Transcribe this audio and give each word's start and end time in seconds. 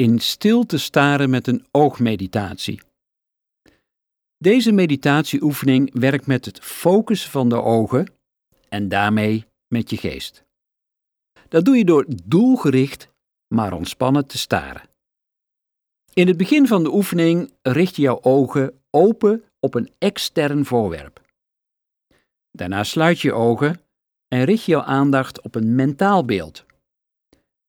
in 0.00 0.18
stilte 0.18 0.78
staren 0.78 1.30
met 1.30 1.46
een 1.46 1.66
oogmeditatie. 1.70 2.80
Deze 4.38 4.72
meditatieoefening 4.72 5.90
werkt 6.00 6.26
met 6.26 6.44
het 6.44 6.60
focussen 6.60 7.30
van 7.30 7.48
de 7.48 7.62
ogen 7.62 8.12
en 8.68 8.88
daarmee 8.88 9.46
met 9.68 9.90
je 9.90 9.96
geest. 9.96 10.44
Dat 11.48 11.64
doe 11.64 11.76
je 11.76 11.84
door 11.84 12.06
doelgericht, 12.24 13.08
maar 13.54 13.72
ontspannen 13.72 14.26
te 14.26 14.38
staren. 14.38 14.82
In 16.12 16.26
het 16.26 16.36
begin 16.36 16.66
van 16.66 16.82
de 16.82 16.92
oefening 16.92 17.52
richt 17.62 17.96
je 17.96 18.02
jouw 18.02 18.22
ogen 18.22 18.82
open 18.90 19.44
op 19.58 19.74
een 19.74 19.90
extern 19.98 20.64
voorwerp. 20.64 21.20
Daarna 22.50 22.84
sluit 22.84 23.20
je 23.20 23.32
ogen 23.32 23.80
en 24.28 24.44
richt 24.44 24.64
je 24.64 24.72
jouw 24.72 24.82
aandacht 24.82 25.40
op 25.40 25.54
een 25.54 25.74
mentaal 25.74 26.24
beeld. 26.24 26.68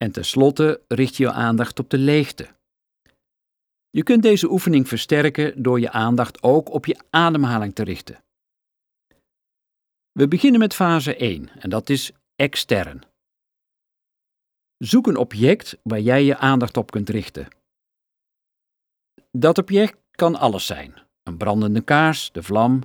En 0.02 0.12
tenslotte 0.12 0.82
richt 0.88 1.16
je 1.16 1.24
je 1.24 1.32
aandacht 1.32 1.80
op 1.80 1.90
de 1.90 1.98
leegte. 1.98 2.56
Je 3.90 4.04
kunt 4.04 4.23
deze 4.23 4.52
oefening 4.52 4.88
versterken 4.88 5.64
door 5.64 5.80
je 5.80 5.92
aandacht 5.92 6.44
ook 6.44 6.70
op 6.70 6.86
je 6.86 7.00
ademhaling 7.09 7.76
te 7.76 7.84
richten. 7.84 8.23
We 10.12 10.28
beginnen 10.28 10.59
met 10.59 10.73
fase 10.73 11.16
1 11.16 11.50
en 11.50 11.70
dat 11.70 11.90
is 11.90 12.12
extern. 12.36 13.02
Zoek 14.78 15.08
een 15.08 15.18
object 15.18 15.78
waar 15.84 16.00
jij 16.00 16.23
je 16.23 16.38
aandacht 16.38 16.78
op 16.78 16.92
kunt 16.92 17.09
richten. 17.09 17.48
Dat 19.31 19.58
object 19.58 19.98
kan 20.12 20.36
alles 20.36 20.66
zijn: 20.66 20.94
een 21.23 21.38
brandende 21.38 21.81
kaars, 21.81 22.31
de 22.31 22.44
vlam, 22.44 22.81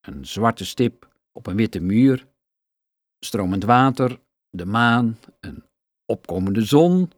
een 0.00 0.26
zwarte 0.26 0.64
stip 0.64 1.08
op 1.32 1.46
een 1.46 1.56
witte 1.56 1.80
muur, 1.80 2.26
stromend 3.18 3.64
water, 3.64 4.20
de 4.50 4.64
maan, 4.64 5.18
een 5.40 5.70
opkomende 6.12 6.64
zon 6.64 7.10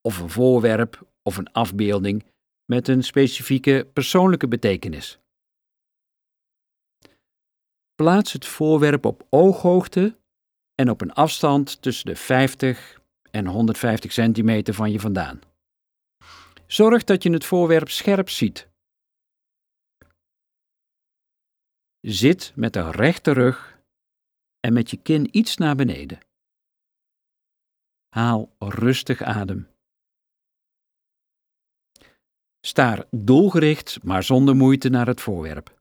of 0.00 0.18
een 0.18 0.30
voorwerp 0.30 1.08
of 1.22 1.36
een 1.36 1.52
afbeelding 1.52 2.24
met 2.64 2.88
een 2.88 3.02
specifieke 3.02 3.88
persoonlijke 3.92 4.48
betekenis. 4.48 5.18
Plaats 7.94 8.32
het 8.32 8.46
voorwerp 8.46 9.04
op 9.04 9.26
ooghoogte 9.30 10.16
en 10.74 10.90
op 10.90 11.00
een 11.00 11.12
afstand 11.12 11.82
tussen 11.82 12.06
de 12.06 12.16
50 12.16 13.00
en 13.30 13.46
150 13.46 14.12
centimeter 14.12 14.74
van 14.74 14.90
je 14.92 15.00
vandaan. 15.00 15.40
Zorg 16.66 17.04
dat 17.04 17.22
je 17.22 17.32
het 17.32 17.44
voorwerp 17.44 17.88
scherp 17.88 18.28
ziet. 18.28 18.68
Zit 22.00 22.52
met 22.54 22.72
de 22.72 22.90
rechte 22.90 23.32
rug 23.32 23.78
en 24.60 24.72
met 24.72 24.90
je 24.90 24.96
kin 24.96 25.28
iets 25.36 25.56
naar 25.56 25.76
beneden. 25.76 26.18
Haal 28.10 28.54
rustig 28.58 29.22
adem. 29.22 29.68
Staar 32.60 33.06
doelgericht, 33.10 34.02
maar 34.02 34.22
zonder 34.22 34.56
moeite 34.56 34.88
naar 34.88 35.06
het 35.06 35.20
voorwerp. 35.20 35.78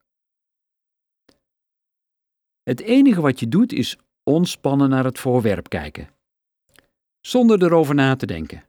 Het 2.63 2.79
enige 2.79 3.21
wat 3.21 3.39
je 3.39 3.47
doet 3.47 3.71
is 3.71 3.97
ontspannen 4.23 4.89
naar 4.89 5.03
het 5.03 5.19
voorwerp 5.19 5.69
kijken, 5.69 6.09
zonder 7.21 7.63
erover 7.63 7.95
na 7.95 8.15
te 8.15 8.25
denken. 8.25 8.63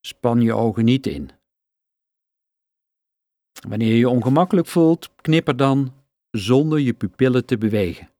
Span 0.00 0.40
je 0.40 0.52
ogen 0.52 0.84
niet 0.84 1.06
in. 1.06 1.30
Wanneer 3.68 3.88
je 3.88 3.98
je 3.98 4.08
ongemakkelijk 4.08 4.66
voelt, 4.66 5.14
knipper 5.14 5.56
dan 5.56 5.94
zonder 6.30 6.78
je 6.78 6.94
pupillen 6.94 7.46
te 7.46 7.58
bewegen. 7.58 8.11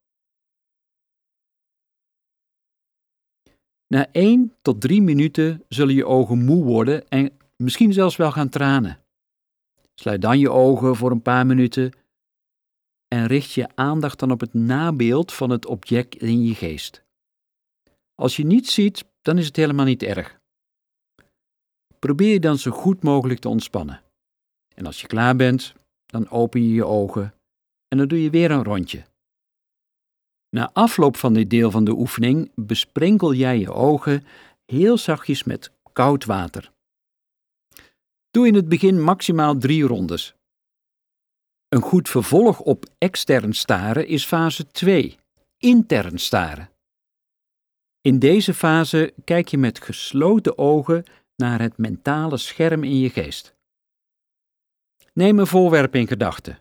Na 3.92 4.08
1 4.12 4.52
tot 4.62 4.80
3 4.80 5.02
minuten 5.02 5.64
zullen 5.68 5.94
je 5.94 6.06
ogen 6.06 6.44
moe 6.44 6.64
worden 6.64 7.08
en 7.08 7.38
misschien 7.56 7.92
zelfs 7.92 8.16
wel 8.16 8.32
gaan 8.32 8.48
tranen. 8.48 8.98
Sluit 9.94 10.22
dan 10.22 10.38
je 10.38 10.50
ogen 10.50 10.96
voor 10.96 11.10
een 11.10 11.22
paar 11.22 11.46
minuten 11.46 11.92
en 13.08 13.26
richt 13.26 13.52
je 13.52 13.68
aandacht 13.74 14.18
dan 14.18 14.30
op 14.30 14.40
het 14.40 14.55
nabeeld 14.55 15.33
van 15.33 15.50
het 15.50 15.67
object 15.67 16.14
in 16.14 16.44
je 16.44 16.55
geest. 16.55 17.05
Als 18.14 18.36
je 18.36 18.44
niets 18.44 18.74
ziet, 18.74 19.05
dan 19.22 19.39
is 19.39 19.46
het 19.46 19.56
helemaal 19.56 19.86
niet 19.86 20.02
erg. 20.02 20.40
Probeer 21.98 22.33
je 22.33 22.40
dan 22.40 22.58
zo 22.58 22.70
goed 22.70 23.02
mogelijk 23.02 23.40
te 23.40 23.48
ontspannen. 23.48 24.02
En 24.74 24.86
als 24.86 25.00
je 25.00 25.06
klaar 25.06 25.36
bent, 25.36 25.74
dan 26.06 26.30
open 26.30 26.62
je 26.62 26.74
je 26.74 26.84
ogen 26.84 27.34
en 27.88 27.98
dan 27.98 28.08
doe 28.08 28.22
je 28.22 28.30
weer 28.30 28.50
een 28.50 28.64
rondje. 28.64 29.05
Na 30.57 30.70
afloop 30.73 31.17
van 31.17 31.33
dit 31.33 31.51
deel 31.51 31.70
van 31.70 31.85
de 31.85 31.92
oefening 31.92 32.51
besprenkel 32.55 33.35
jij 33.35 33.58
je 33.58 33.73
ogen 33.73 34.24
heel 34.64 34.98
zachtjes 34.98 35.45
met 35.45 35.73
koud 35.92 36.24
water. 36.24 36.73
Doe 38.30 38.46
in 38.46 38.55
het 38.55 38.68
begin 38.68 39.02
maximaal 39.02 39.58
drie 39.58 39.83
rondes. 39.83 40.35
Een 41.68 41.83
goed 41.83 42.08
vervolg 42.08 42.61
op 42.61 42.85
extern 42.98 43.55
staren 43.55 44.07
is 44.07 44.24
fase 44.27 44.67
2, 44.67 45.17
intern 45.58 46.18
staren. 46.18 46.70
In 48.01 48.18
deze 48.18 48.55
fase 48.55 49.14
kijk 49.24 49.48
je 49.48 49.58
met 49.58 49.83
gesloten 49.83 50.58
ogen 50.58 51.05
naar 51.36 51.61
het 51.61 51.79
mentale 51.79 52.36
scherm 52.36 52.85
in 52.85 52.98
je 52.98 53.11
geest. 53.11 53.55
Neem 55.12 55.39
een 55.39 55.46
voorwerp 55.46 55.95
in 55.95 56.07
gedachten. 56.07 56.58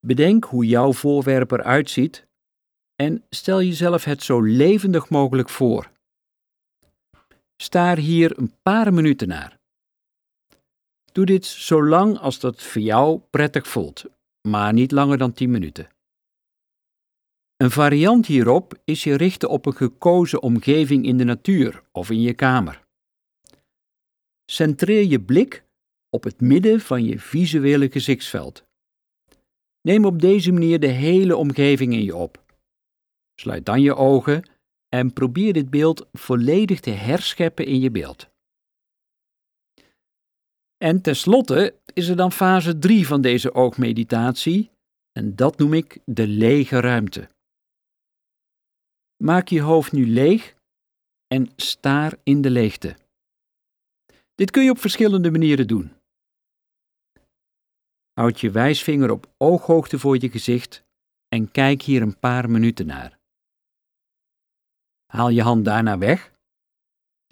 Bedenk 0.00 0.44
hoe 0.44 0.66
jouw 0.66 0.92
voorwerp 0.92 1.50
eruit 1.50 1.90
ziet 1.90 2.25
en 2.96 3.24
stel 3.30 3.62
jezelf 3.62 4.04
het 4.04 4.22
zo 4.22 4.40
levendig 4.40 5.08
mogelijk 5.08 5.48
voor. 5.48 5.90
Staar 7.56 7.96
hier 7.96 8.38
een 8.38 8.52
paar 8.62 8.94
minuten 8.94 9.28
naar. 9.28 9.58
Doe 11.12 11.26
dit 11.26 11.46
zo 11.46 11.84
lang 11.84 12.18
als 12.18 12.40
dat 12.40 12.62
voor 12.62 12.82
jou 12.82 13.20
prettig 13.30 13.68
voelt, 13.68 14.04
maar 14.48 14.72
niet 14.72 14.92
langer 14.92 15.18
dan 15.18 15.32
10 15.32 15.50
minuten. 15.50 15.88
Een 17.56 17.70
variant 17.70 18.26
hierop 18.26 18.80
is 18.84 19.04
je 19.04 19.16
richten 19.16 19.48
op 19.48 19.66
een 19.66 19.76
gekozen 19.76 20.42
omgeving 20.42 21.04
in 21.04 21.16
de 21.16 21.24
natuur 21.24 21.82
of 21.92 22.10
in 22.10 22.20
je 22.20 22.34
kamer. 22.34 22.84
Centreer 24.50 25.04
je 25.04 25.20
blik 25.20 25.64
op 26.10 26.24
het 26.24 26.40
midden 26.40 26.80
van 26.80 27.04
je 27.04 27.18
visuele 27.18 27.90
gezichtsveld. 27.90 28.64
Neem 29.80 30.04
op 30.04 30.20
deze 30.20 30.52
manier 30.52 30.80
de 30.80 30.86
hele 30.86 31.36
omgeving 31.36 31.92
in 31.92 32.04
je 32.04 32.16
op. 32.16 32.44
Sluit 33.40 33.66
dan 33.66 33.80
je 33.80 33.94
ogen 33.94 34.42
en 34.88 35.12
probeer 35.12 35.52
dit 35.52 35.70
beeld 35.70 36.06
volledig 36.12 36.80
te 36.80 36.90
herscheppen 36.90 37.66
in 37.66 37.80
je 37.80 37.90
beeld. 37.90 38.28
En 40.76 41.02
tenslotte 41.02 41.80
is 41.92 42.08
er 42.08 42.16
dan 42.16 42.32
fase 42.32 42.78
3 42.78 43.06
van 43.06 43.20
deze 43.20 43.54
oogmeditatie, 43.54 44.70
en 45.12 45.36
dat 45.36 45.58
noem 45.58 45.72
ik 45.72 45.98
de 46.04 46.26
lege 46.26 46.80
ruimte. 46.80 47.28
Maak 49.16 49.48
je 49.48 49.60
hoofd 49.60 49.92
nu 49.92 50.06
leeg 50.06 50.54
en 51.26 51.48
staar 51.56 52.14
in 52.22 52.40
de 52.40 52.50
leegte. 52.50 52.96
Dit 54.34 54.50
kun 54.50 54.64
je 54.64 54.70
op 54.70 54.78
verschillende 54.78 55.30
manieren 55.30 55.66
doen. 55.66 55.92
Houd 58.12 58.40
je 58.40 58.50
wijsvinger 58.50 59.10
op 59.10 59.34
ooghoogte 59.36 59.98
voor 59.98 60.20
je 60.20 60.30
gezicht 60.30 60.84
en 61.28 61.50
kijk 61.50 61.82
hier 61.82 62.02
een 62.02 62.18
paar 62.18 62.50
minuten 62.50 62.86
naar. 62.86 63.18
Haal 65.06 65.28
je 65.28 65.42
hand 65.42 65.64
daarna 65.64 65.98
weg 65.98 66.32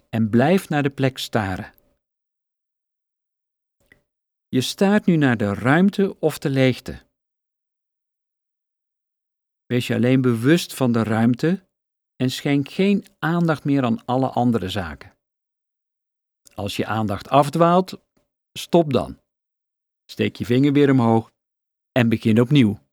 en 0.09 0.29
blijf 0.29 0.69
naar 0.69 0.83
de 0.83 0.89
plek 0.89 1.17
staren. 1.17 1.73
Je 4.47 4.61
staart 4.61 5.05
nu 5.05 5.15
naar 5.15 5.37
de 5.37 5.53
ruimte 5.53 6.19
of 6.19 6.39
de 6.39 6.49
leegte. 6.49 7.03
Wees 9.65 9.87
je 9.87 9.93
alleen 9.95 10.21
bewust 10.21 10.73
van 10.73 10.91
de 10.91 11.03
ruimte 11.03 11.65
en 12.15 12.31
schenk 12.31 12.69
geen 12.69 13.05
aandacht 13.19 13.63
meer 13.63 13.83
aan 13.83 14.05
alle 14.05 14.29
andere 14.29 14.69
zaken. 14.69 15.13
Als 16.53 16.75
je 16.75 16.85
aandacht 16.85 17.29
afdwaalt, 17.29 17.99
stop 18.57 18.93
dan. 18.93 19.19
Steek 20.11 20.35
je 20.35 20.45
vinger 20.45 20.73
weer 20.73 20.91
omhoog 20.91 21.31
en 21.91 22.09
begin 22.09 22.41
opnieuw. 22.41 22.84